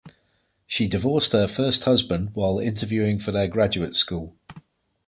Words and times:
She 0.65 0.87
divorced 0.87 1.31
her 1.33 1.45
first 1.47 1.83
husband 1.83 2.31
while 2.33 2.57
interviewing 2.57 3.19
for 3.19 3.31
their 3.31 3.47
graduate 3.47 3.93
school. 3.93 4.35